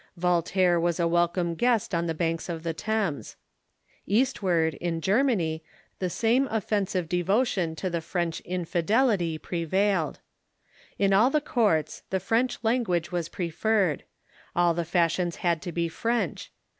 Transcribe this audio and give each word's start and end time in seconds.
Voltaire 0.17 0.79
was 0.79 0.99
a 0.99 1.07
welcome 1.07 1.53
guest 1.53 1.93
on 1.93 2.07
the 2.07 2.15
banks 2.15 2.49
of 2.49 2.63
the 2.63 2.73
Thames. 2.73 3.35
Eastward, 4.07 4.73
in 4.73 4.99
Germany, 4.99 5.63
the 5.99 6.09
same 6.09 6.47
offensive 6.47 7.07
devo 7.07 7.45
tion 7.45 7.75
to 7.75 7.87
the 7.87 8.01
French 8.01 8.39
infidelity 8.39 9.37
prevailed. 9.37 10.19
In 10.97 11.13
all 11.13 11.29
the 11.29 11.39
courts 11.39 12.01
the 12.09 12.19
French 12.19 12.57
language 12.63 13.11
was 13.11 13.29
preferred. 13.29 14.03
All 14.55 14.73
the 14.73 14.85
fashions 14.85 15.35
had 15.35 15.61
to 15.61 15.71
be 15.71 15.87
French. 15.87 16.51